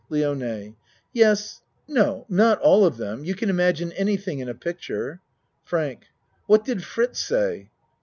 [0.09, 0.75] LIONE
[1.13, 3.23] Yes no, not all of them.
[3.23, 5.21] You can im agine anything in a picture.
[5.63, 6.07] FRANK
[6.47, 7.69] What did Fritz say?